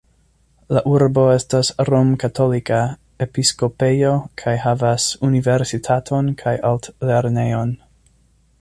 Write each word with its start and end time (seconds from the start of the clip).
La 0.75 0.81
urbo 0.91 1.25
estas 1.33 1.69
rom-katolika 1.89 2.79
episkopejo 3.25 4.15
kaj 4.43 4.55
havas 4.65 5.07
universitaton 5.29 6.33
kaj 6.43 6.55
altlernejon. 6.71 7.77